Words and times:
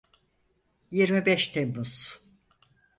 Yirmi 0.91 1.25
beş 1.25 1.47
Temmuz. 1.51 2.21